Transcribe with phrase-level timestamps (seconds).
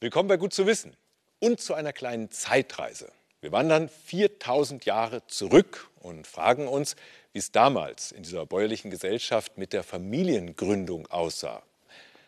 [0.00, 0.94] Willkommen bei Gut zu wissen
[1.40, 3.10] und zu einer kleinen Zeitreise.
[3.40, 6.94] Wir wandern 4000 Jahre zurück und fragen uns,
[7.32, 11.64] wie es damals in dieser bäuerlichen Gesellschaft mit der Familiengründung aussah.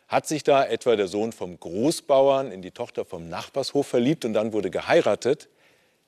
[0.08, 4.32] Hat sich da etwa der Sohn vom Großbauern in die Tochter vom Nachbarshof verliebt und
[4.32, 5.48] dann wurde geheiratet?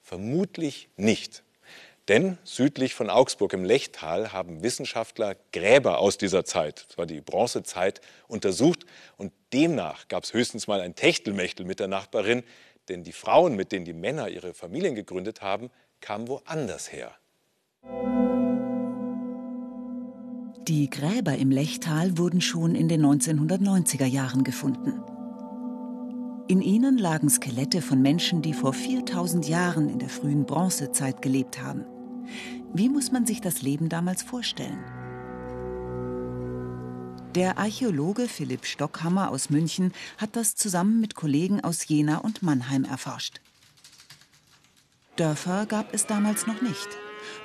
[0.02, 1.44] Vermutlich nicht.
[2.08, 7.20] Denn südlich von Augsburg im Lechtal haben Wissenschaftler Gräber aus dieser Zeit, das war die
[7.20, 8.86] Bronzezeit, untersucht.
[9.16, 12.42] Und demnach gab es höchstens mal ein Techtelmechtel mit der Nachbarin,
[12.88, 15.70] denn die Frauen, mit denen die Männer ihre Familien gegründet haben,
[16.00, 17.14] kamen woanders her.
[20.66, 25.02] Die Gräber im Lechtal wurden schon in den 1990er Jahren gefunden.
[26.48, 31.62] In ihnen lagen Skelette von Menschen, die vor 4000 Jahren in der frühen Bronzezeit gelebt
[31.62, 31.84] haben.
[32.74, 34.82] Wie muss man sich das Leben damals vorstellen?
[37.34, 42.84] Der Archäologe Philipp Stockhammer aus München hat das zusammen mit Kollegen aus Jena und Mannheim
[42.84, 43.40] erforscht.
[45.16, 46.88] Dörfer gab es damals noch nicht,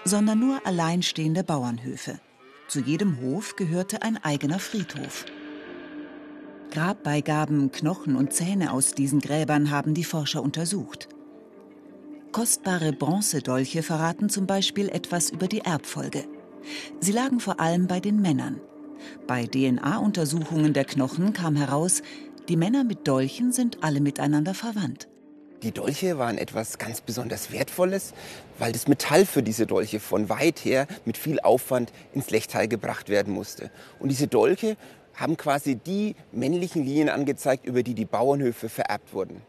[0.04, 2.20] sondern nur alleinstehende Bauernhöfe.
[2.68, 5.26] Zu jedem Hof gehörte ein eigener Friedhof.
[6.72, 11.08] Grabbeigaben, Knochen und Zähne aus diesen Gräbern haben die Forscher untersucht.
[12.38, 16.24] Kostbare Bronzedolche verraten zum Beispiel etwas über die Erbfolge.
[17.00, 18.62] Sie lagen vor allem bei den Männern.
[19.26, 22.04] Bei DNA-Untersuchungen der Knochen kam heraus,
[22.48, 25.08] die Männer mit Dolchen sind alle miteinander verwandt.
[25.64, 28.14] Die Dolche waren etwas ganz besonders Wertvolles,
[28.60, 33.10] weil das Metall für diese Dolche von weit her mit viel Aufwand ins Lechtal gebracht
[33.10, 33.72] werden musste.
[33.98, 34.78] Und diese Dolche
[35.16, 39.42] haben quasi die männlichen Linien angezeigt, über die die Bauernhöfe vererbt wurden.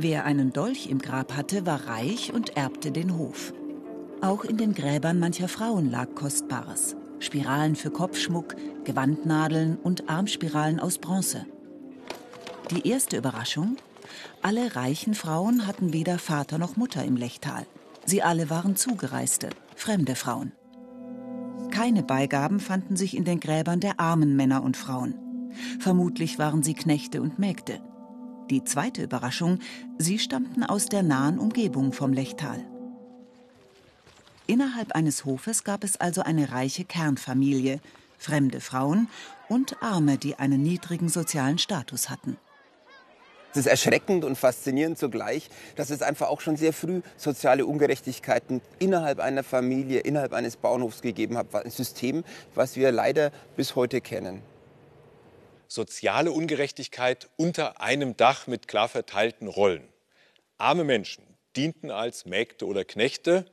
[0.00, 3.52] Wer einen Dolch im Grab hatte, war reich und erbte den Hof.
[4.20, 6.94] Auch in den Gräbern mancher Frauen lag Kostbares.
[7.18, 11.46] Spiralen für Kopfschmuck, Gewandnadeln und Armspiralen aus Bronze.
[12.70, 13.76] Die erste Überraschung?
[14.40, 17.66] Alle reichen Frauen hatten weder Vater noch Mutter im Lechtal.
[18.04, 20.52] Sie alle waren Zugereiste, fremde Frauen.
[21.72, 25.16] Keine Beigaben fanden sich in den Gräbern der armen Männer und Frauen.
[25.80, 27.80] Vermutlich waren sie Knechte und Mägde.
[28.50, 29.58] Die zweite Überraschung,
[29.98, 32.64] sie stammten aus der nahen Umgebung vom Lechtal.
[34.46, 37.80] Innerhalb eines Hofes gab es also eine reiche Kernfamilie,
[38.16, 39.08] fremde Frauen
[39.50, 42.38] und Arme, die einen niedrigen sozialen Status hatten.
[43.52, 48.62] Es ist erschreckend und faszinierend zugleich, dass es einfach auch schon sehr früh soziale Ungerechtigkeiten
[48.78, 51.54] innerhalb einer Familie, innerhalb eines Bauernhofs gegeben hat.
[51.54, 54.42] Ein System, was wir leider bis heute kennen.
[55.68, 59.86] Soziale Ungerechtigkeit unter einem Dach mit klar verteilten Rollen.
[60.56, 61.22] Arme Menschen
[61.56, 63.44] dienten als Mägde oder Knechte,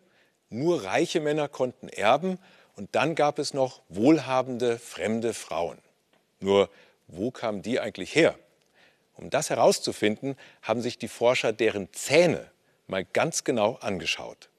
[0.49, 2.39] nur reiche Männer konnten erben
[2.75, 5.77] und dann gab es noch wohlhabende fremde Frauen.
[6.39, 6.69] Nur
[7.07, 8.35] wo kamen die eigentlich her?
[9.15, 12.49] Um das herauszufinden, haben sich die Forscher deren Zähne
[12.87, 14.49] mal ganz genau angeschaut.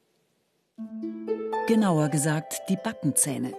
[1.66, 3.54] Genauer gesagt die Backenzähne.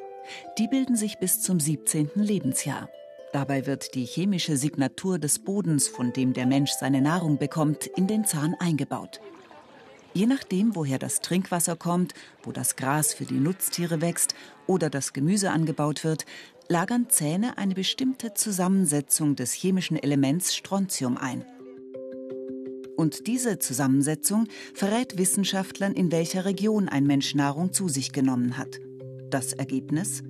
[0.57, 2.11] Die bilden sich bis zum 17.
[2.15, 2.89] Lebensjahr.
[3.33, 8.07] Dabei wird die chemische Signatur des Bodens, von dem der Mensch seine Nahrung bekommt, in
[8.07, 9.19] den Zahn eingebaut.
[10.13, 14.33] Je nachdem, woher das Trinkwasser kommt, wo das Gras für die Nutztiere wächst
[14.65, 16.25] oder das Gemüse angebaut wird,
[16.69, 21.45] lagern Zähne eine bestimmte Zusammensetzung des chemischen Elements Strontium ein.
[22.95, 28.79] Und diese Zusammensetzung verrät Wissenschaftlern, in welcher Region ein Mensch Nahrung zu sich genommen hat.
[29.29, 30.23] Das Ergebnis?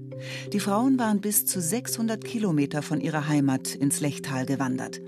[0.52, 5.02] Die Frauen waren bis zu 600 Kilometer von ihrer Heimat ins Lechtal gewandert.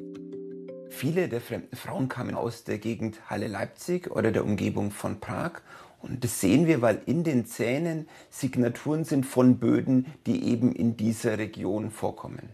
[0.89, 5.61] Viele der fremden Frauen kamen aus der Gegend Halle-Leipzig oder der Umgebung von Prag
[6.01, 10.95] und das sehen wir, weil in den Zähnen Signaturen sind von Böden, die eben in
[10.95, 12.49] dieser Region vorkommen.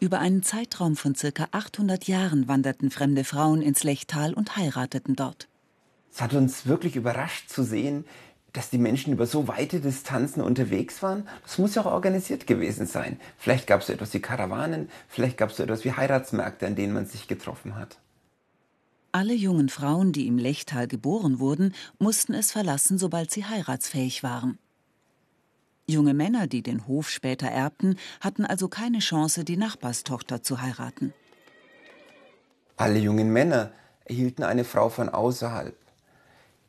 [0.00, 5.48] Über einen Zeitraum von circa 800 Jahren wanderten fremde Frauen ins Lechtal und heirateten dort.
[6.12, 8.04] Es hat uns wirklich überrascht zu sehen,
[8.58, 11.28] dass die Menschen über so weite Distanzen unterwegs waren.
[11.44, 13.20] Das muss ja auch organisiert gewesen sein.
[13.38, 16.74] Vielleicht gab es so etwas wie Karawanen, vielleicht gab es so etwas wie Heiratsmärkte, an
[16.74, 17.98] denen man sich getroffen hat.
[19.12, 24.58] Alle jungen Frauen, die im Lechtal geboren wurden, mussten es verlassen, sobald sie heiratsfähig waren.
[25.86, 31.14] Junge Männer, die den Hof später erbten, hatten also keine Chance, die Nachbarstochter zu heiraten.
[32.76, 33.70] Alle jungen Männer
[34.04, 35.76] erhielten eine Frau von außerhalb.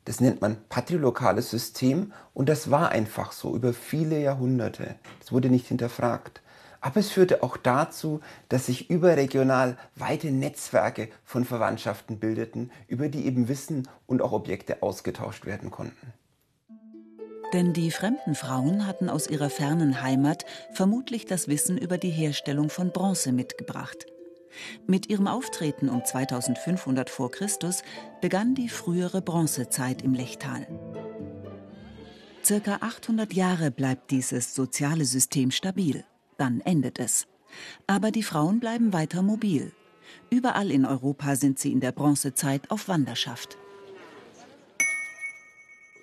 [0.09, 4.95] Das nennt man patrilokales System und das war einfach so über viele Jahrhunderte.
[5.23, 6.41] Es wurde nicht hinterfragt.
[6.81, 13.27] Aber es führte auch dazu, dass sich überregional weite Netzwerke von Verwandtschaften bildeten, über die
[13.27, 16.11] eben Wissen und auch Objekte ausgetauscht werden konnten.
[17.53, 22.71] Denn die fremden Frauen hatten aus ihrer fernen Heimat vermutlich das Wissen über die Herstellung
[22.71, 24.07] von Bronze mitgebracht.
[24.87, 27.29] Mit ihrem Auftreten um 2500 v.
[27.29, 27.47] Chr.
[28.21, 30.67] begann die frühere Bronzezeit im Lechtal.
[32.43, 36.03] Circa 800 Jahre bleibt dieses soziale System stabil.
[36.37, 37.27] Dann endet es.
[37.87, 39.73] Aber die Frauen bleiben weiter mobil.
[40.29, 43.57] Überall in Europa sind sie in der Bronzezeit auf Wanderschaft.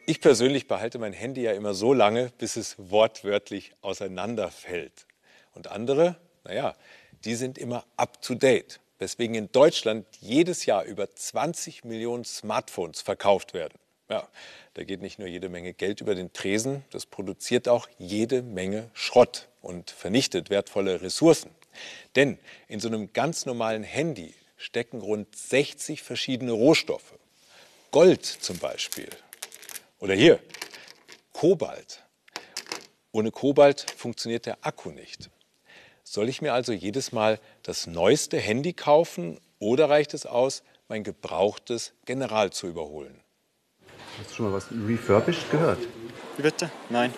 [0.09, 5.07] Ich persönlich behalte mein Handy ja immer so lange, bis es wortwörtlich auseinanderfällt.
[5.53, 6.77] Und andere, naja,
[7.25, 13.79] die sind immer up-to-date, weswegen in Deutschland jedes Jahr über 20 Millionen Smartphones verkauft werden.
[14.09, 14.29] Ja,
[14.75, 18.91] da geht nicht nur jede Menge Geld über den Tresen, das produziert auch jede Menge
[18.95, 21.51] Schrott und vernichtet wertvolle Ressourcen.
[22.15, 27.15] Denn in so einem ganz normalen Handy stecken rund 60 verschiedene Rohstoffe.
[27.91, 29.09] Gold zum Beispiel.
[29.99, 30.41] Oder hier,
[31.33, 32.03] Kobalt.
[33.13, 35.31] Ohne Kobalt funktioniert der Akku nicht.
[36.09, 41.03] Soll ich mir also jedes Mal das neueste Handy kaufen oder reicht es aus, mein
[41.03, 43.21] gebrauchtes General zu überholen?
[44.21, 45.81] Hast du schon mal was refurbished gehört?
[46.37, 46.71] Wie bitte?
[46.91, 47.13] Nein.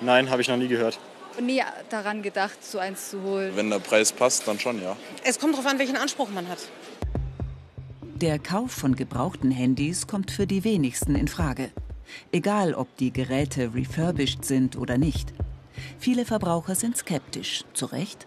[0.00, 1.00] Nein, habe ich noch nie gehört.
[1.40, 3.56] Nie daran gedacht, so eins zu holen.
[3.56, 4.96] Wenn der Preis passt, dann schon, ja.
[5.24, 6.58] Es kommt darauf an, welchen Anspruch man hat.
[8.14, 11.72] Der Kauf von gebrauchten Handys kommt für die wenigsten in Frage.
[12.30, 15.32] Egal, ob die Geräte refurbished sind oder nicht.
[15.98, 18.26] Viele Verbraucher sind skeptisch, zu Recht.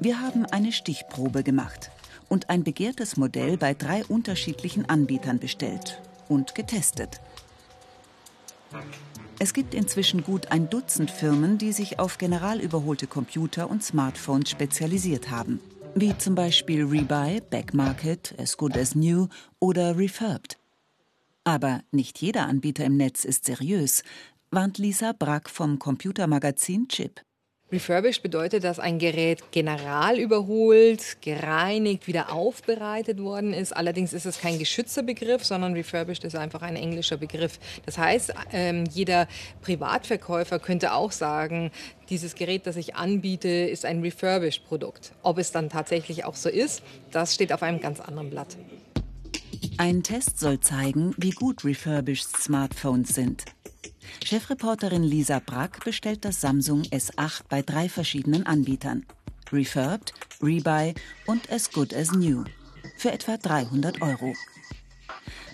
[0.00, 1.90] Wir haben eine Stichprobe gemacht
[2.28, 7.20] und ein begehrtes Modell bei drei unterschiedlichen Anbietern bestellt und getestet.
[9.38, 15.30] Es gibt inzwischen gut ein Dutzend Firmen, die sich auf generalüberholte Computer und Smartphones spezialisiert
[15.30, 15.60] haben,
[15.94, 19.28] wie zum Beispiel Rebuy, Backmarket, As Good As New
[19.60, 20.58] oder Refurbed.
[21.44, 24.02] Aber nicht jeder Anbieter im Netz ist seriös,
[24.50, 27.20] warnt Lisa Brack vom Computermagazin Chip.
[27.70, 33.76] Refurbished bedeutet, dass ein Gerät general überholt, gereinigt, wieder aufbereitet worden ist.
[33.76, 37.58] Allerdings ist es kein geschützter Begriff, sondern refurbished ist einfach ein englischer Begriff.
[37.84, 39.28] Das heißt, ähm, jeder
[39.60, 41.70] Privatverkäufer könnte auch sagen,
[42.08, 45.12] dieses Gerät, das ich anbiete, ist ein refurbished Produkt.
[45.22, 48.56] Ob es dann tatsächlich auch so ist, das steht auf einem ganz anderen Blatt.
[49.76, 53.44] Ein Test soll zeigen, wie gut refurbished Smartphones sind.
[54.24, 59.06] Chefreporterin Lisa Brack bestellt das Samsung S8 bei drei verschiedenen Anbietern.
[59.52, 60.12] Refurbed,
[60.42, 60.94] Rebuy
[61.26, 62.44] und As Good As New.
[62.96, 64.34] Für etwa 300 Euro.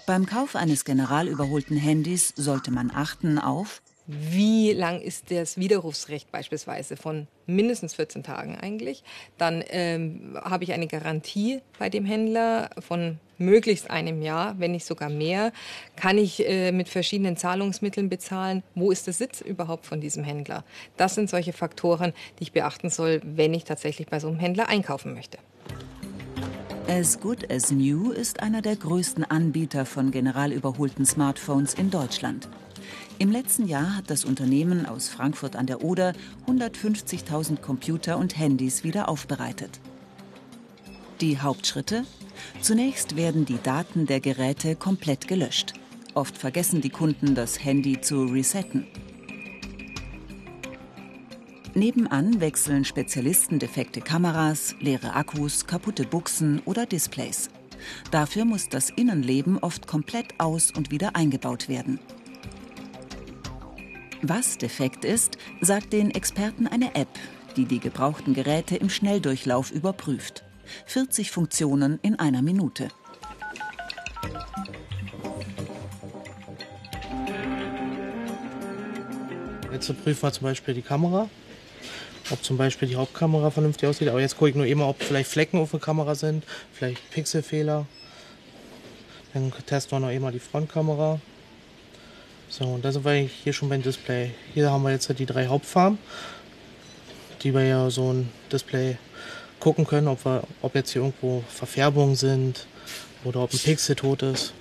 [0.06, 6.30] Beim Kauf eines general überholten Handys sollte man achten auf wie lang ist das Widerrufsrecht
[6.30, 9.02] beispielsweise von mindestens 14 Tagen eigentlich.
[9.38, 14.86] Dann ähm, habe ich eine Garantie bei dem Händler von möglichst einem Jahr, wenn nicht
[14.86, 15.52] sogar mehr.
[15.96, 18.62] Kann ich äh, mit verschiedenen Zahlungsmitteln bezahlen?
[18.74, 20.64] Wo ist der Sitz überhaupt von diesem Händler?
[20.96, 24.68] Das sind solche Faktoren, die ich beachten soll, wenn ich tatsächlich bei so einem Händler
[24.68, 25.38] einkaufen möchte.
[26.86, 32.46] As Good As New ist einer der größten Anbieter von generalüberholten Smartphones in Deutschland.
[33.18, 36.12] Im letzten Jahr hat das Unternehmen aus Frankfurt an der Oder
[36.46, 39.80] 150.000 Computer und Handys wieder aufbereitet.
[41.24, 42.04] Die Hauptschritte?
[42.60, 45.72] Zunächst werden die Daten der Geräte komplett gelöscht.
[46.12, 48.86] Oft vergessen die Kunden, das Handy zu resetten.
[51.72, 57.48] Nebenan wechseln Spezialisten defekte Kameras, leere Akkus, kaputte Buchsen oder Displays.
[58.10, 62.00] Dafür muss das Innenleben oft komplett aus und wieder eingebaut werden.
[64.20, 67.18] Was defekt ist, sagt den Experten eine App,
[67.56, 70.44] die die gebrauchten Geräte im Schnelldurchlauf überprüft.
[70.86, 72.88] 40 Funktionen in einer Minute.
[79.72, 81.28] Jetzt prüfen wir zum Beispiel die Kamera,
[82.30, 84.08] ob zum Beispiel die Hauptkamera vernünftig aussieht.
[84.08, 87.84] Aber jetzt gucke ich nur immer, ob vielleicht Flecken auf der Kamera sind, vielleicht Pixelfehler.
[89.32, 91.20] Dann testen wir noch immer die Frontkamera.
[92.48, 94.30] So, und da sind wir hier schon beim Display.
[94.54, 95.98] Hier haben wir jetzt die drei Hauptfarben,
[97.42, 98.96] die wir ja so ein Display
[99.64, 102.66] gucken können, ob, wir, ob jetzt hier irgendwo Verfärbungen sind
[103.24, 104.52] oder ob ein Pixel tot ist.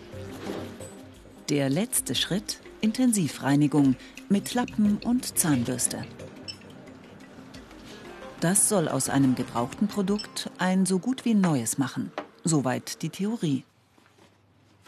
[1.50, 3.98] Der letzte Schritt, Intensivreinigung
[4.30, 6.06] mit Lappen und Zahnbürste.
[8.40, 12.14] Das soll aus einem gebrauchten Produkt ein so gut wie neues machen.
[12.46, 13.66] Soweit die Theorie.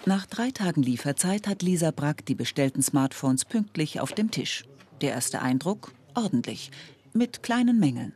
[0.05, 4.63] Nach drei Tagen Lieferzeit hat Lisa Brack die bestellten Smartphones pünktlich auf dem Tisch.
[5.01, 5.93] Der erste Eindruck?
[6.13, 6.71] Ordentlich.
[7.11, 8.13] Mit kleinen Mängeln.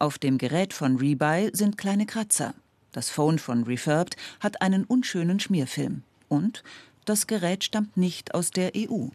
[0.00, 2.54] Auf dem Gerät von Rebuy sind kleine Kratzer.
[2.90, 6.04] Das Phone von Refurbed hat einen unschönen Schmierfilm.
[6.26, 6.64] Und
[7.04, 9.08] das Gerät stammt nicht aus der EU.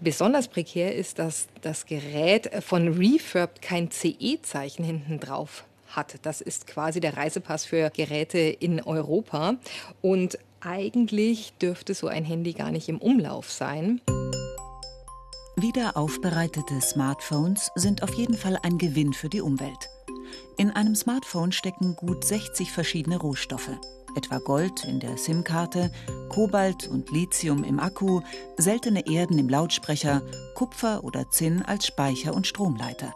[0.00, 6.16] Besonders prekär ist, dass das Gerät von Refurb kein CE-Zeichen hinten drauf hat.
[6.22, 9.54] Das ist quasi der Reisepass für Geräte in Europa.
[10.02, 14.00] Und eigentlich dürfte so ein Handy gar nicht im Umlauf sein.
[15.56, 19.93] Wieder aufbereitete Smartphones sind auf jeden Fall ein Gewinn für die Umwelt.
[20.56, 23.70] In einem Smartphone stecken gut 60 verschiedene Rohstoffe,
[24.16, 25.90] etwa Gold in der SIM-Karte,
[26.28, 28.20] Kobalt und Lithium im Akku,
[28.56, 30.22] seltene Erden im Lautsprecher,
[30.54, 33.12] Kupfer oder Zinn als Speicher und Stromleiter.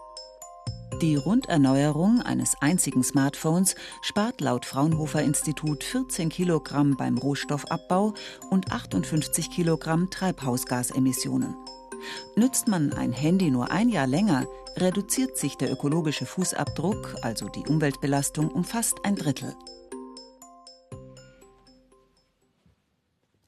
[1.00, 8.14] Die Runderneuerung eines einzigen Smartphones spart laut Fraunhofer Institut 14 Kilogramm beim Rohstoffabbau
[8.50, 11.54] und 58 Kilogramm Treibhausgasemissionen.
[12.36, 14.46] Nützt man ein Handy nur ein Jahr länger,
[14.76, 19.54] reduziert sich der ökologische Fußabdruck, also die Umweltbelastung, um fast ein Drittel.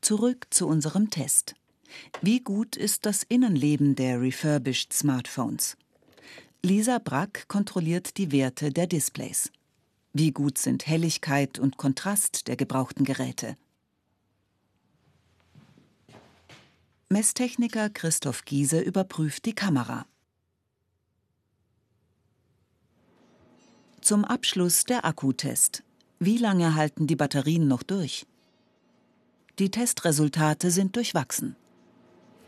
[0.00, 1.54] Zurück zu unserem Test.
[2.20, 5.76] Wie gut ist das Innenleben der refurbished Smartphones?
[6.62, 9.50] Lisa Brack kontrolliert die Werte der Displays.
[10.12, 13.56] Wie gut sind Helligkeit und Kontrast der gebrauchten Geräte?
[17.12, 20.06] Messtechniker Christoph Giese überprüft die Kamera.
[24.00, 25.82] Zum Abschluss der Akkutest.
[26.20, 28.28] Wie lange halten die Batterien noch durch?
[29.58, 31.56] Die Testresultate sind durchwachsen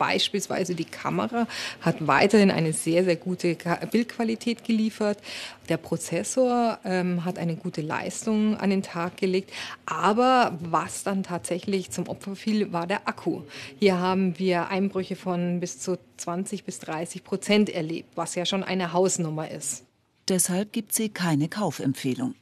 [0.03, 1.47] beispielsweise die Kamera
[1.81, 3.57] hat weiterhin eine sehr, sehr gute
[3.93, 5.19] Bildqualität geliefert.
[5.69, 9.53] Der Prozessor ähm, hat eine gute Leistung an den Tag gelegt.
[9.87, 13.43] Aber was dann tatsächlich zum Opfer fiel, war der Akku.
[13.79, 18.65] Hier haben wir Einbrüche von bis zu 20 bis 30 Prozent erlebt, was ja schon
[18.65, 19.85] eine Hausnummer ist.
[20.29, 22.35] Deshalb gibt sie keine Kaufempfehlung.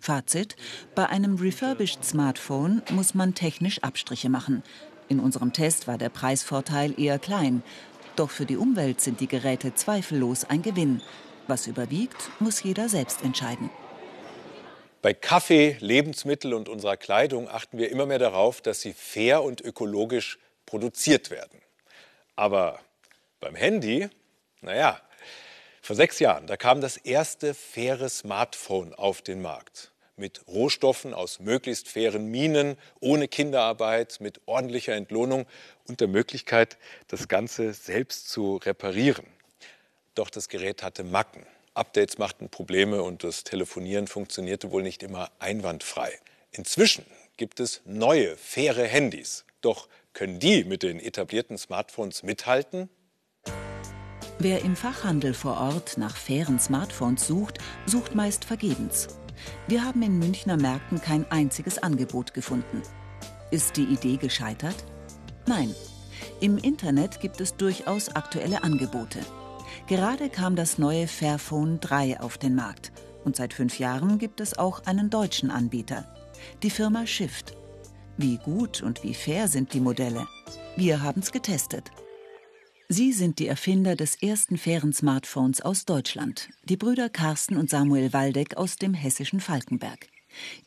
[0.00, 0.56] Fazit:
[0.96, 4.64] Bei einem refurbished Smartphone muss man technisch Abstriche machen.
[5.08, 7.62] In unserem Test war der Preisvorteil eher klein.
[8.16, 11.02] Doch für die Umwelt sind die Geräte zweifellos ein Gewinn.
[11.46, 13.70] Was überwiegt, muss jeder selbst entscheiden.
[15.02, 19.60] Bei Kaffee, Lebensmittel und unserer Kleidung achten wir immer mehr darauf, dass sie fair und
[19.60, 21.60] ökologisch produziert werden.
[22.36, 22.78] Aber
[23.40, 24.08] beim Handy,
[24.62, 25.00] naja,
[25.82, 31.40] vor sechs Jahren, da kam das erste faire Smartphone auf den Markt mit Rohstoffen aus
[31.40, 35.46] möglichst fairen Minen, ohne Kinderarbeit, mit ordentlicher Entlohnung
[35.88, 36.78] und der Möglichkeit,
[37.08, 39.26] das Ganze selbst zu reparieren.
[40.14, 41.44] Doch das Gerät hatte Macken.
[41.74, 46.12] Updates machten Probleme und das Telefonieren funktionierte wohl nicht immer einwandfrei.
[46.52, 47.04] Inzwischen
[47.36, 49.44] gibt es neue, faire Handys.
[49.60, 52.88] Doch können die mit den etablierten Smartphones mithalten?
[54.38, 59.08] Wer im Fachhandel vor Ort nach fairen Smartphones sucht, sucht meist vergebens.
[59.66, 62.82] Wir haben in Münchner Märkten kein einziges Angebot gefunden.
[63.50, 64.76] Ist die Idee gescheitert?
[65.46, 65.74] Nein.
[66.40, 69.20] Im Internet gibt es durchaus aktuelle Angebote.
[69.86, 72.92] Gerade kam das neue Fairphone 3 auf den Markt.
[73.24, 76.04] Und seit fünf Jahren gibt es auch einen deutschen Anbieter.
[76.62, 77.56] Die Firma Shift.
[78.16, 80.26] Wie gut und wie fair sind die Modelle?
[80.76, 81.90] Wir haben es getestet.
[82.88, 88.12] Sie sind die Erfinder des ersten fairen Smartphones aus Deutschland, die Brüder Carsten und Samuel
[88.12, 90.08] Waldeck aus dem hessischen Falkenberg.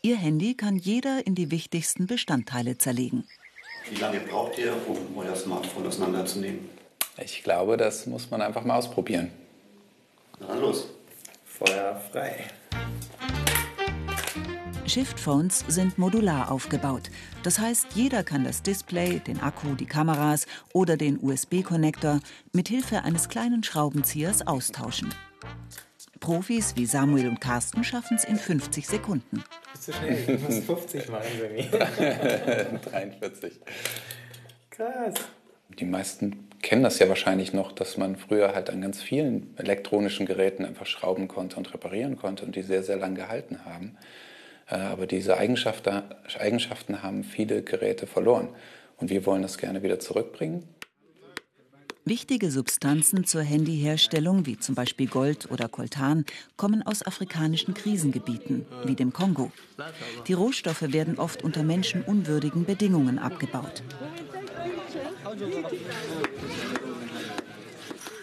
[0.02, 3.28] Ihr Handy kann jeder in die wichtigsten Bestandteile zerlegen.
[3.90, 6.68] Wie lange braucht ihr, um euer Smartphone auseinanderzunehmen?
[7.24, 9.32] Ich glaube, das muss man einfach mal ausprobieren.
[10.40, 10.88] Na los.
[11.46, 12.46] Feuer frei.
[14.88, 17.10] Shift-Phones sind modular aufgebaut.
[17.44, 22.20] Das heißt, jeder kann das Display, den Akku, die Kameras oder den USB-Konnektor
[22.54, 25.14] mit Hilfe eines kleinen Schraubenziehers austauschen.
[26.20, 29.44] Profis wie Samuel und Carsten schaffen es in 50 Sekunden.
[29.72, 30.26] Bist du schnell?
[30.26, 31.70] Du musst 50 machen, Sammy.
[32.92, 33.60] 43.
[34.72, 35.14] Krass.
[35.80, 40.26] Die meisten kennen das ja wahrscheinlich noch, dass man früher halt an ganz vielen elektronischen
[40.26, 43.98] Geräten einfach schrauben konnte und reparieren konnte und die sehr, sehr lang gehalten haben.
[44.70, 48.50] Äh, aber diese Eigenschaften haben viele Geräte verloren.
[48.98, 50.64] Und wir wollen das gerne wieder zurückbringen.
[52.08, 56.24] Wichtige Substanzen zur Handyherstellung, wie zum Beispiel Gold oder Coltan,
[56.56, 59.52] kommen aus afrikanischen Krisengebieten, wie dem Kongo.
[60.26, 63.84] Die Rohstoffe werden oft unter menschenunwürdigen Bedingungen abgebaut.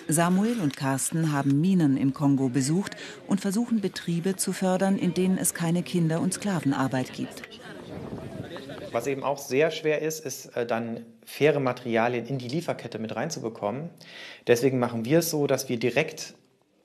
[0.08, 2.96] Samuel und Carsten haben Minen im Kongo besucht
[3.26, 7.42] und versuchen Betriebe zu fördern, in denen es keine Kinder- und Sklavenarbeit gibt.
[8.92, 13.16] Was eben auch sehr schwer ist, ist äh, dann faire Materialien in die Lieferkette mit
[13.16, 13.90] reinzubekommen.
[14.46, 16.34] Deswegen machen wir es so, dass wir direkt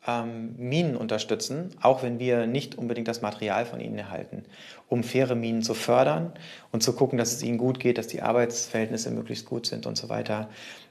[0.07, 4.43] ähm, Minen unterstützen, auch wenn wir nicht unbedingt das Material von ihnen erhalten,
[4.87, 6.33] um faire Minen zu fördern
[6.71, 9.97] und zu gucken, dass es ihnen gut geht, dass die Arbeitsverhältnisse möglichst gut sind und
[9.97, 10.49] so weiter.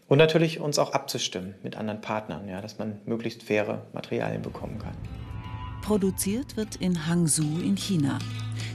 [0.09, 4.79] Und natürlich uns auch abzustimmen mit anderen Partnern, ja, dass man möglichst faire Materialien bekommen
[4.79, 4.95] kann.
[5.83, 8.19] Produziert wird in Hangzhou in China.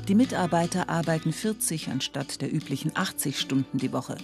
[0.07, 4.17] Die Mitarbeiter arbeiten 40 anstatt der üblichen 80 Stunden die Woche.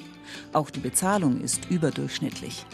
[0.53, 2.65] Auch die Bezahlung ist überdurchschnittlich.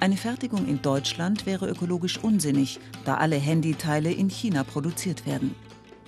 [0.00, 5.54] Eine Fertigung in Deutschland wäre ökologisch unsinnig, da alle Handyteile in China produziert werden.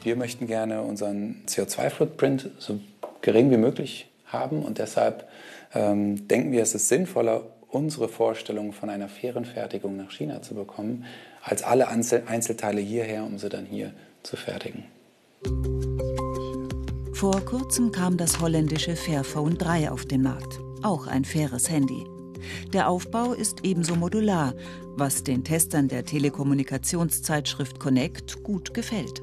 [0.03, 2.81] Wir möchten gerne unseren CO2-Footprint so
[3.21, 5.29] gering wie möglich haben und deshalb
[5.75, 10.55] ähm, denken wir, es ist sinnvoller, unsere Vorstellung von einer fairen Fertigung nach China zu
[10.55, 11.05] bekommen,
[11.43, 14.85] als alle Einzelteile hierher, um sie dann hier zu fertigen.
[17.13, 20.61] Vor kurzem kam das holländische Fairphone 3 auf den Markt.
[20.83, 22.07] Auch ein faires Handy.
[22.73, 24.55] Der Aufbau ist ebenso modular,
[24.97, 29.21] was den Testern der Telekommunikationszeitschrift Connect gut gefällt.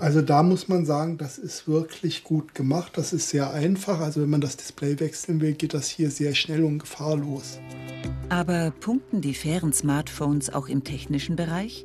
[0.00, 2.92] Also da muss man sagen, das ist wirklich gut gemacht.
[2.96, 4.00] Das ist sehr einfach.
[4.00, 7.60] Also wenn man das Display wechseln will, geht das hier sehr schnell und gefahrlos.
[8.30, 11.84] Aber punkten die fairen Smartphones auch im technischen Bereich?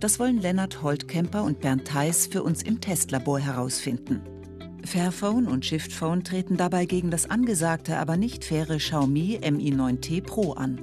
[0.00, 4.20] Das wollen Lennart Holtkemper und Bernd Theis für uns im Testlabor herausfinden.
[4.84, 10.52] Fairphone und Shiftphone treten dabei gegen das angesagte, aber nicht faire Xiaomi Mi 9T Pro
[10.52, 10.78] an.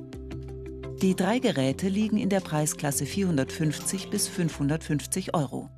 [1.02, 5.70] Die drei Geräte liegen in der Preisklasse 450 bis 550 Euro.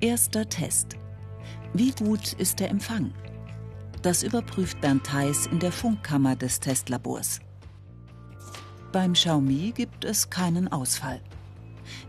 [0.00, 0.96] Erster Test.
[1.74, 3.12] Wie gut ist der Empfang?
[4.00, 7.40] Das überprüft Bernd Theis in der Funkkammer des Testlabors.
[8.92, 11.20] Beim Xiaomi gibt es keinen Ausfall.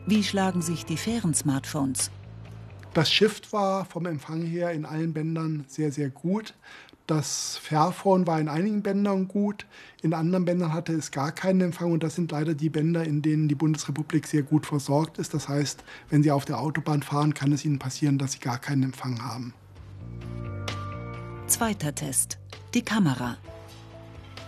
[0.06, 2.12] Wie schlagen sich die fairen Smartphones?
[2.94, 6.54] Das Shift war vom Empfang her in allen Bändern sehr, sehr gut.
[7.10, 9.66] Das Fairphone war in einigen Bändern gut,
[10.04, 13.24] in anderen Bändern hatte es gar keinen Empfang und das sind leider die Bänder, in
[13.24, 15.34] denen die Bundesrepublik sehr gut versorgt ist.
[15.34, 18.60] Das heißt, wenn Sie auf der Autobahn fahren, kann es Ihnen passieren, dass Sie gar
[18.60, 19.56] keinen Empfang haben.
[21.48, 22.38] Zweiter Test.
[22.76, 23.38] Die Kamera.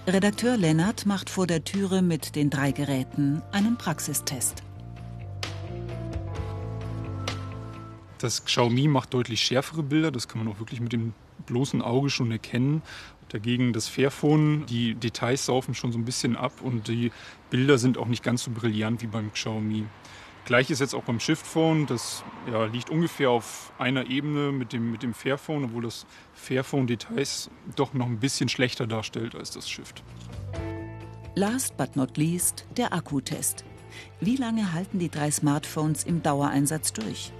[0.06, 4.62] Redakteur Lennart macht vor der Türe mit den drei Geräten einen Praxistest.
[8.20, 11.16] Das Xiaomi macht deutlich schärfere Bilder, das kann man auch wirklich mit dem
[11.52, 12.82] bloßen Auge schon erkennen.
[13.30, 17.12] Dagegen das Fairphone, die Details saufen schon so ein bisschen ab und die
[17.50, 19.86] Bilder sind auch nicht ganz so brillant wie beim Xiaomi.
[20.46, 25.04] Gleiches jetzt auch beim Shiftphone, das ja, liegt ungefähr auf einer Ebene mit dem, mit
[25.04, 30.04] dem Fairphone, obwohl das Fairphone Details doch noch ein bisschen schlechter darstellt als das Shift.
[31.36, 33.64] Last but not least der Akkutest.
[34.20, 37.32] Wie lange halten die drei Smartphones im Dauereinsatz durch?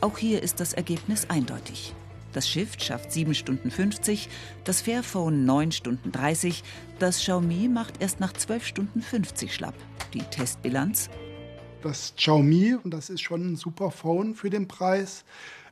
[0.00, 1.94] Auch hier ist das Ergebnis eindeutig.
[2.32, 4.28] Das Shift schafft 7 Stunden 50,
[4.64, 6.64] das Fairphone 9 Stunden 30,
[6.98, 9.74] das Xiaomi macht erst nach 12 Stunden 50 schlapp.
[10.14, 11.10] Die Testbilanz?
[11.82, 15.24] Das Xiaomi, und das ist schon ein super Phone für den Preis.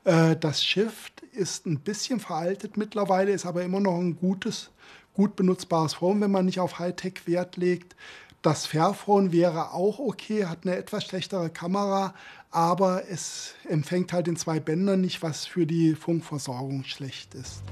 [0.04, 4.70] Äh, das Shift ist ein bisschen veraltet mittlerweile, ist aber immer noch ein gutes,
[5.14, 7.96] gut benutzbares Phone, wenn man nicht auf Hightech Wert legt.
[8.42, 12.14] Das Fairphone wäre auch okay, hat eine etwas schlechtere Kamera,
[12.50, 17.62] aber es empfängt halt in zwei Bändern nicht, was für die Funkversorgung schlecht ist.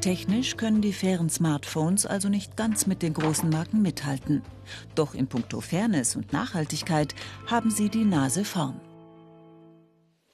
[0.00, 4.42] Technisch können die fairen Smartphones also nicht ganz mit den großen Marken mithalten.
[4.94, 7.14] Doch in puncto Fairness und Nachhaltigkeit
[7.46, 8.80] haben sie die Nase vorn.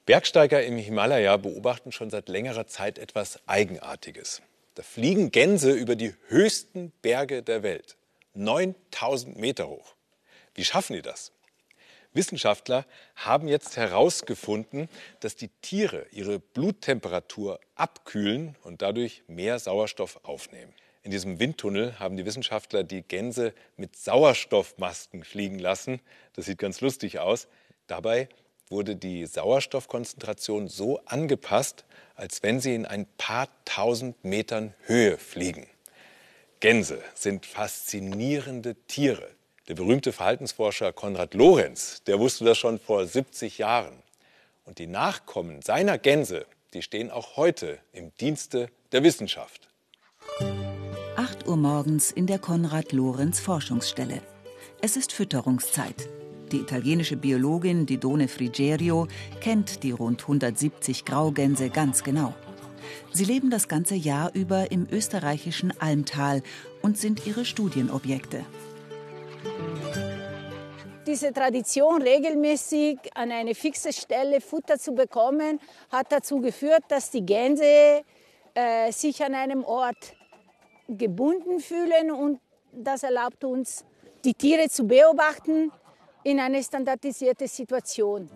[0.05, 4.41] Bergsteiger im Himalaya beobachten schon seit längerer Zeit etwas Eigenartiges.
[4.75, 7.95] Da fliegen Gänse über die höchsten Berge der Welt.
[8.33, 9.95] 9000 Meter hoch.
[10.55, 11.31] Wie schaffen die das?
[12.13, 20.73] Wissenschaftler haben jetzt herausgefunden, dass die Tiere ihre Bluttemperatur abkühlen und dadurch mehr Sauerstoff aufnehmen.
[21.03, 25.99] In diesem Windtunnel haben die Wissenschaftler die Gänse mit Sauerstoffmasken fliegen lassen.
[26.33, 27.47] Das sieht ganz lustig aus.
[27.87, 28.29] Dabei
[28.69, 31.83] wurde die Sauerstoffkonzentration so angepasst,
[32.15, 35.67] als wenn sie in ein paar tausend Metern Höhe fliegen.
[36.61, 39.29] Gänse sind faszinierende Tiere.
[39.69, 43.93] Der berühmte Verhaltensforscher Konrad Lorenz, der wusste das schon vor 70 Jahren.
[44.65, 49.69] Und die Nachkommen seiner Gänse, die stehen auch heute im Dienste der Wissenschaft.
[51.15, 54.21] 8 Uhr morgens in der Konrad Lorenz Forschungsstelle.
[54.81, 56.09] Es ist Fütterungszeit.
[56.51, 59.07] Die italienische Biologin Didone Frigerio
[59.39, 62.33] kennt die rund 170 Graugänse ganz genau.
[63.13, 66.43] Sie leben das ganze Jahr über im österreichischen Almtal
[66.81, 68.43] und sind ihre Studienobjekte.
[71.05, 75.59] Diese Tradition, regelmäßig an eine fixe Stelle Futter zu bekommen,
[75.91, 78.03] hat dazu geführt, dass die Gänse
[78.53, 80.15] äh, sich an einem Ort
[80.87, 82.39] gebunden fühlen und
[82.71, 83.85] das erlaubt uns,
[84.23, 85.71] die Tiere zu beobachten
[86.23, 88.29] in eine standardisierte Situation.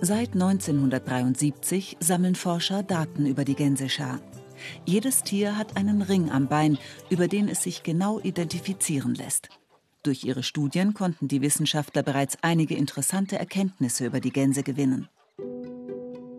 [0.00, 4.20] Seit 1973 sammeln Forscher Daten über die Gänseschar.
[4.84, 6.78] Jedes Tier hat einen Ring am Bein,
[7.10, 9.48] über den es sich genau identifizieren lässt.
[10.04, 15.08] Durch ihre Studien konnten die Wissenschaftler bereits einige interessante Erkenntnisse über die Gänse gewinnen.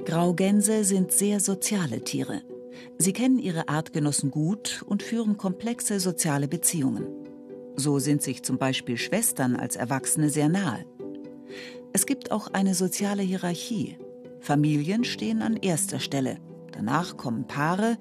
[0.05, 2.43] Graugänse sind sehr soziale Tiere.
[2.99, 7.07] Sie kennen ihre Artgenossen gut und führen komplexe soziale Beziehungen.
[7.75, 10.85] So sind sich zum Beispiel Schwestern als Erwachsene sehr nahe.
[11.91, 13.97] Es gibt auch eine soziale Hierarchie.
[14.41, 16.37] Familien stehen an erster Stelle,
[16.71, 17.97] danach kommen Paare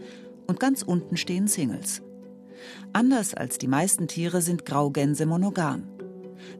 [0.46, 2.03] und ganz unten stehen Singles.
[2.92, 5.88] Anders als die meisten Tiere sind Graugänse monogam.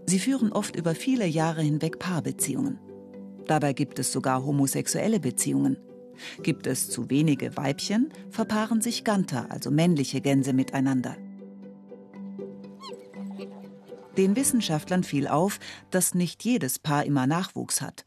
[0.06, 2.78] Sie führen oft über viele Jahre hinweg Paarbeziehungen.
[3.46, 5.76] Dabei gibt es sogar homosexuelle Beziehungen.
[6.42, 11.16] Gibt es zu wenige Weibchen, verpaaren sich Ganter, also männliche Gänse, miteinander.
[14.16, 15.58] Den Wissenschaftlern fiel auf,
[15.90, 18.06] dass nicht jedes Paar immer Nachwuchs hat.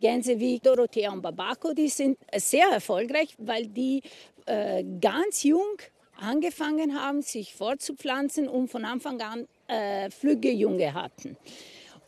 [0.00, 4.02] Gänse wie Dorothea und Babako, die sind sehr erfolgreich, weil die
[4.46, 5.76] äh, ganz jung
[6.22, 10.52] angefangen haben, sich fortzupflanzen und von Anfang an äh, Flügge
[10.94, 11.36] hatten.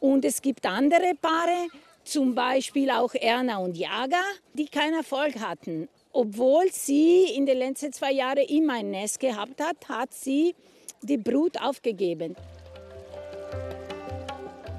[0.01, 1.69] Und es gibt andere Paare,
[2.05, 4.23] zum Beispiel auch Erna und Jaga,
[4.53, 5.89] die keinen Erfolg hatten.
[6.13, 10.55] Obwohl sie in den letzten zwei Jahren immer ein Nest gehabt hat, hat sie
[11.03, 12.37] die Brut aufgegeben.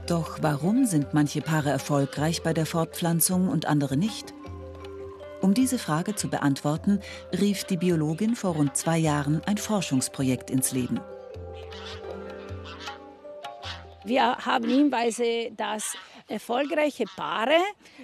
[0.07, 4.33] Doch warum sind manche Paare erfolgreich bei der Fortpflanzung und andere nicht?
[5.45, 7.01] Um diese Frage zu beantworten,
[7.39, 10.99] rief die Biologin vor rund zwei Jahren ein Forschungsprojekt ins Leben.
[14.03, 15.95] Wir haben Hinweise, dass
[16.27, 17.57] erfolgreiche Paare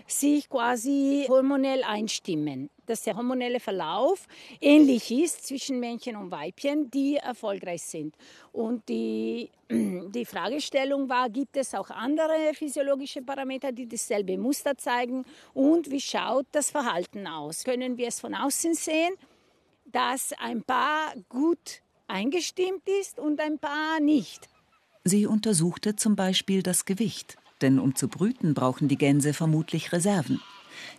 [0.08, 2.70] sich quasi hormonell einstimmen.
[2.86, 4.28] Dass der hormonelle Verlauf
[4.60, 8.16] ähnlich ist zwischen Männchen und Weibchen, die erfolgreich sind.
[8.52, 15.26] Und die, die Fragestellung war, gibt es auch andere physiologische Parameter, die dasselbe Muster zeigen?
[15.54, 17.64] Und wie schaut das Verhalten aus?
[17.64, 19.14] Können wir es von außen sehen,
[19.86, 24.50] dass ein Paar gut eingestimmt ist und ein Paar nicht?
[25.04, 30.42] Sie untersuchte zum Beispiel das Gewicht denn um zu brüten brauchen die Gänse vermutlich Reserven.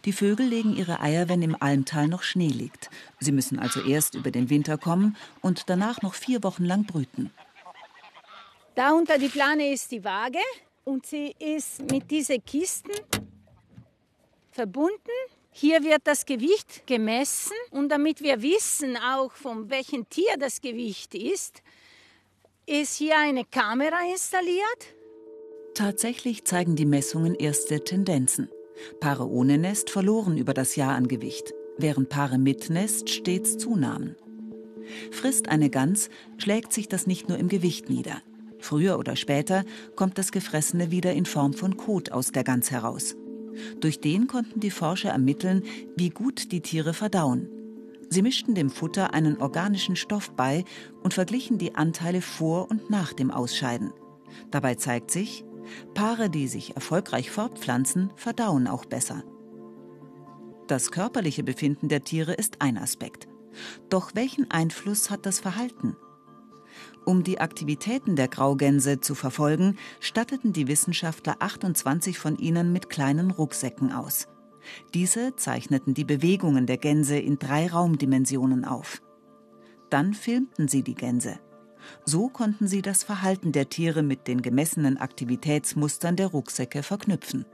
[0.05, 2.90] Die Vögel legen ihre Eier, wenn im Almtal noch Schnee liegt.
[3.20, 7.31] Sie müssen also erst über den Winter kommen und danach noch vier Wochen lang brüten.
[8.75, 10.38] Da unter die Plane ist die Waage
[10.85, 12.92] und sie ist mit diesen Kisten
[14.51, 14.96] verbunden.
[15.51, 21.14] Hier wird das Gewicht gemessen und damit wir wissen auch von welchem Tier das Gewicht
[21.14, 21.62] ist,
[22.64, 24.94] ist hier eine Kamera installiert
[25.75, 28.51] Tatsächlich zeigen die Messungen erste Tendenzen.
[29.01, 34.15] Paare ohne Nest verloren über das Jahr an Gewicht, während Paare mit Nest stets zunahmen.
[35.11, 38.21] Frisst eine Gans, schlägt sich das nicht nur im Gewicht nieder.
[38.59, 39.65] Früher oder später
[39.97, 43.17] kommt das Gefressene wieder in Form von Kot aus der Gans heraus.
[43.81, 45.63] Durch den konnten die Forscher ermitteln,
[45.97, 47.49] wie gut die Tiere verdauen.
[48.11, 50.65] Sie mischten dem Futter einen organischen Stoff bei
[51.03, 53.93] und verglichen die Anteile vor und nach dem Ausscheiden.
[54.51, 55.45] Dabei zeigt sich,
[55.95, 59.23] Paare, die sich erfolgreich fortpflanzen, verdauen auch besser.
[60.69, 63.29] Das körperliche Befinden der Tiere ist ein Aspekt.
[63.91, 65.97] Doch welchen Einfluss hat das Verhalten?
[67.05, 73.31] Um die Aktivitäten der Graugänse zu verfolgen, statteten die Wissenschaftler 28 von ihnen mit kleinen
[73.31, 74.29] Rucksäcken aus.
[74.95, 79.03] Diese zeichneten die Bewegungen der Gänse in drei Raumdimensionen auf.
[79.91, 81.41] Dann filmten sie die Gänse.
[82.05, 87.45] So konnten sie das Verhalten der Tiere mit den gemessenen Aktivitätsmustern der Rucksäcke verknüpfen.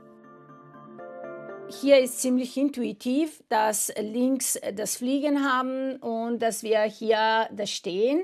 [1.81, 8.23] Hier ist ziemlich intuitiv, dass links das Fliegen haben und dass wir hier das Stehen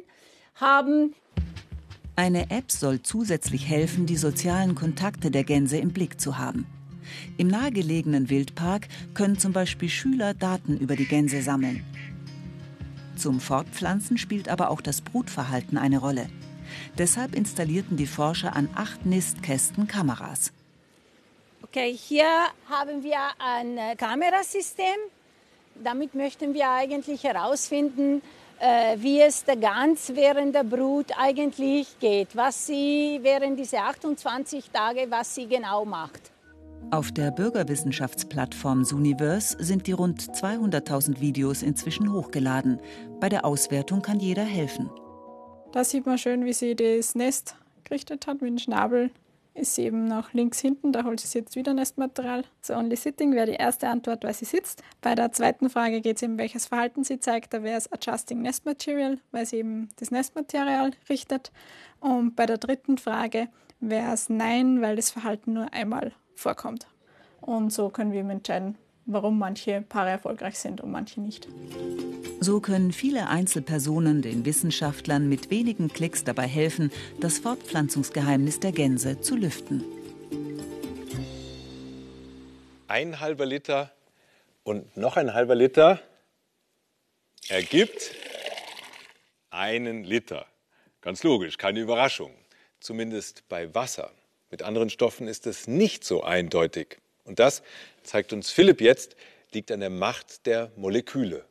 [0.56, 1.13] haben.
[2.15, 6.65] Eine App soll zusätzlich helfen, die sozialen Kontakte der Gänse im Blick zu haben.
[7.38, 11.84] Im nahegelegenen Wildpark können zum Beispiel Schüler Daten über die Gänse sammeln.
[13.15, 16.30] Zum Fortpflanzen spielt aber auch das Brutverhalten eine Rolle.
[16.97, 20.51] Deshalb installierten die Forscher an acht Nistkästen Kameras.
[21.63, 22.28] Okay, hier
[22.69, 24.95] haben wir ein äh, Kamerasystem.
[25.84, 28.21] Damit möchten wir eigentlich herausfinden,
[28.60, 34.69] äh, wie es der Gans während der Brut eigentlich geht, was sie während dieser 28
[34.71, 36.32] Tage, was sie genau macht.
[36.91, 42.79] Auf der Bürgerwissenschaftsplattform Suniverse sind die rund 200.000 Videos inzwischen hochgeladen.
[43.19, 44.89] Bei der Auswertung kann jeder helfen.
[45.71, 49.09] Da sieht man schön, wie sie das Nest gerichtet hat mit dem Schnabel.
[49.55, 52.43] Ist sie eben nach links hinten, da holt sie jetzt wieder Nestmaterial.
[52.61, 54.83] So Only Sitting wäre die erste Antwort, weil sie sitzt.
[55.01, 57.53] Bei der zweiten Frage geht es eben, welches Verhalten sie zeigt.
[57.53, 61.51] Da wäre es Adjusting Nest Material, weil sie eben das Nestmaterial richtet.
[61.99, 63.47] Und bei der dritten Frage
[63.79, 66.87] wäre es Nein, weil das Verhalten nur einmal vorkommt.
[67.41, 71.47] Und so können wir entscheiden, warum manche Paare erfolgreich sind und manche nicht.
[72.39, 79.21] So können viele Einzelpersonen den Wissenschaftlern mit wenigen Klicks dabei helfen, das Fortpflanzungsgeheimnis der Gänse
[79.21, 79.83] zu lüften.
[82.87, 83.91] Ein halber Liter
[84.63, 85.99] und noch ein halber Liter
[87.47, 88.15] ergibt
[89.49, 90.45] einen Liter.
[91.01, 92.31] Ganz logisch, keine Überraschung.
[92.79, 94.11] Zumindest bei Wasser.
[94.51, 96.99] Mit anderen Stoffen ist es nicht so eindeutig.
[97.23, 97.63] Und das,
[98.03, 99.15] zeigt uns Philipp jetzt,
[99.51, 101.45] liegt an der Macht der Moleküle.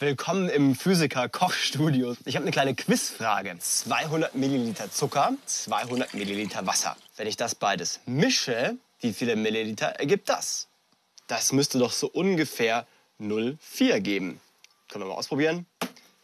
[0.00, 2.16] Willkommen im Physiker-Kochstudio.
[2.24, 3.56] Ich habe eine kleine Quizfrage.
[3.56, 6.96] 200 Milliliter Zucker, 200 Milliliter Wasser.
[7.16, 10.66] Wenn ich das beides mische, wie viele Milliliter ergibt das?
[11.28, 12.84] Das müsste doch so ungefähr
[13.20, 14.40] 0,4 geben.
[14.88, 15.66] Können wir mal ausprobieren.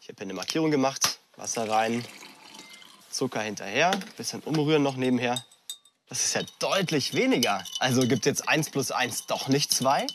[0.00, 1.20] Ich habe hier eine Markierung gemacht.
[1.36, 2.04] Wasser rein,
[3.10, 5.44] Zucker hinterher, bisschen umrühren noch nebenher.
[6.08, 7.64] Das ist ja deutlich weniger.
[7.78, 10.06] Also gibt jetzt 1 plus 1 doch nicht 2.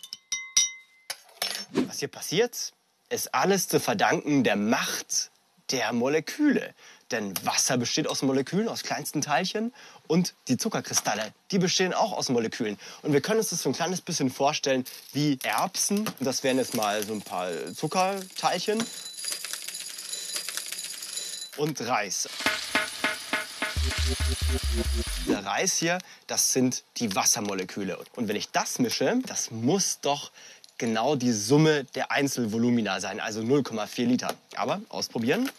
[1.71, 2.73] Was hier passiert,
[3.09, 5.31] ist alles zu verdanken der Macht
[5.71, 6.73] der Moleküle.
[7.11, 9.73] Denn Wasser besteht aus Molekülen, aus kleinsten Teilchen.
[10.07, 12.79] Und die Zuckerkristalle, die bestehen auch aus Molekülen.
[13.03, 16.09] Und wir können uns das so ein kleines bisschen vorstellen wie Erbsen.
[16.19, 18.83] Das wären jetzt mal so ein paar Zuckerteilchen.
[21.57, 22.27] Und Reis.
[25.27, 27.97] Der Reis hier, das sind die Wassermoleküle.
[28.15, 30.31] Und wenn ich das mische, das muss doch
[30.77, 34.33] genau die Summe der Einzelvolumina sein, also 0,4 Liter.
[34.55, 35.49] Aber ausprobieren.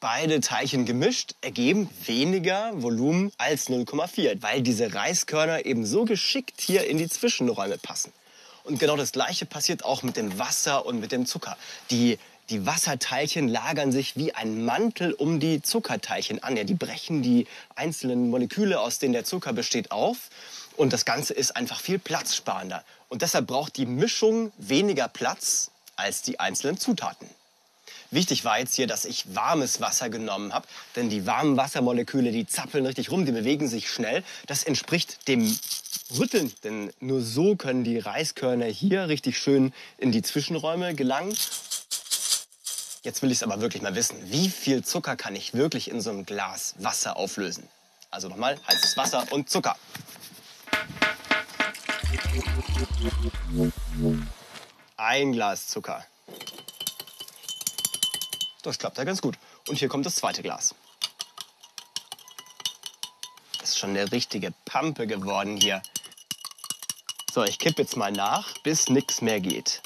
[0.00, 6.86] Beide Teilchen gemischt ergeben weniger Volumen als 0,4, weil diese Reiskörner eben so geschickt hier
[6.86, 8.12] in die Zwischenräume passen.
[8.68, 11.56] Und genau das Gleiche passiert auch mit dem Wasser und mit dem Zucker.
[11.90, 12.18] Die,
[12.50, 16.54] die Wasserteilchen lagern sich wie ein Mantel um die Zuckerteilchen an.
[16.54, 20.28] Ja, die brechen die einzelnen Moleküle, aus denen der Zucker besteht, auf.
[20.76, 22.84] Und das Ganze ist einfach viel platzsparender.
[23.08, 27.26] Und deshalb braucht die Mischung weniger Platz als die einzelnen Zutaten.
[28.10, 30.66] Wichtig war jetzt hier, dass ich warmes Wasser genommen habe,
[30.96, 34.24] denn die warmen Wassermoleküle, die zappeln richtig rum, die bewegen sich schnell.
[34.46, 35.58] Das entspricht dem
[36.18, 41.36] Rütteln, denn nur so können die Reiskörner hier richtig schön in die Zwischenräume gelangen.
[43.02, 46.00] Jetzt will ich es aber wirklich mal wissen, wie viel Zucker kann ich wirklich in
[46.00, 47.68] so einem Glas Wasser auflösen?
[48.10, 49.76] Also nochmal, heißes Wasser und Zucker.
[54.96, 56.06] Ein Glas Zucker.
[58.62, 59.38] Das klappt ja ganz gut.
[59.68, 60.74] Und hier kommt das zweite Glas.
[63.60, 65.82] Das ist schon eine richtige Pampe geworden hier.
[67.32, 69.82] So, ich kippe jetzt mal nach, bis nichts mehr geht.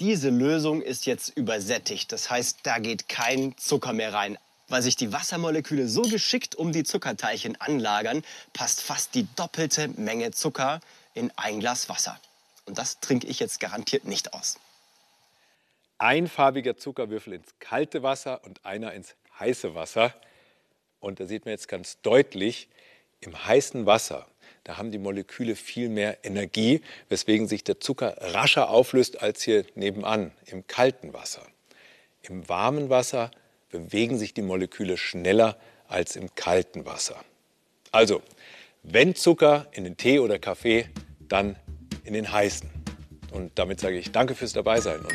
[0.00, 2.12] Diese Lösung ist jetzt übersättigt.
[2.12, 4.38] Das heißt, da geht kein Zucker mehr rein.
[4.68, 10.30] Weil sich die Wassermoleküle so geschickt um die Zuckerteilchen anlagern, passt fast die doppelte Menge
[10.30, 10.80] Zucker
[11.12, 12.18] in ein Glas Wasser.
[12.64, 14.56] Und das trinke ich jetzt garantiert nicht aus
[16.04, 20.14] einfarbiger Zuckerwürfel ins kalte Wasser und einer ins heiße Wasser.
[21.00, 22.68] Und da sieht man jetzt ganz deutlich,
[23.20, 24.26] im heißen Wasser,
[24.64, 29.64] da haben die Moleküle viel mehr Energie, weswegen sich der Zucker rascher auflöst als hier
[29.74, 31.46] nebenan im kalten Wasser.
[32.20, 33.30] Im warmen Wasser
[33.70, 37.22] bewegen sich die Moleküle schneller als im kalten Wasser.
[37.92, 38.22] Also,
[38.82, 40.86] wenn Zucker in den Tee oder Kaffee,
[41.20, 41.56] dann
[42.04, 42.70] in den heißen.
[43.32, 45.14] Und damit sage ich danke fürs Dabeisein und